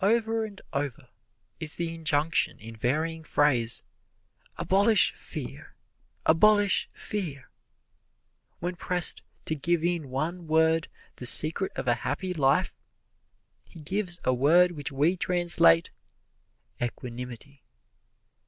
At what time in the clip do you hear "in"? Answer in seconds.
2.60-2.76, 9.82-10.08